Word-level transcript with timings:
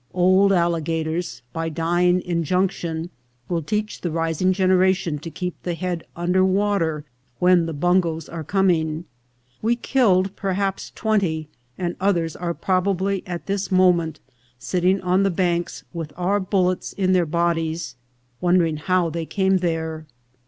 Old 0.15 0.51
alligators, 0.51 1.43
by 1.53 1.69
dying 1.69 2.23
injunction, 2.23 3.11
will 3.47 3.61
teach 3.61 4.01
the 4.01 4.09
rising 4.09 4.51
generation 4.51 5.19
to 5.19 5.29
keep 5.29 5.53
the 5.61 5.75
head 5.75 6.03
under 6.15 6.43
water 6.43 7.05
when 7.37 7.67
the 7.67 7.71
bungoes 7.71 8.27
are 8.27 8.43
com 8.43 8.71
ing. 8.71 9.05
We 9.61 9.75
killed 9.75 10.35
perhaps 10.35 10.91
twenty, 10.95 11.49
and 11.77 11.95
others 12.01 12.35
are 12.35 12.55
proba 12.55 12.97
bly 12.97 13.21
at 13.27 13.45
this 13.45 13.71
moment 13.71 14.19
sitting 14.57 14.99
on 15.01 15.21
the 15.21 15.29
banks 15.29 15.83
with 15.93 16.13
our 16.17 16.39
bullets 16.39 16.93
in 16.93 17.13
their 17.13 17.27
bodies, 17.27 17.93
wondering 18.39 18.77
how 18.77 19.11
they 19.11 19.27
came 19.27 19.57
there. 19.57 20.07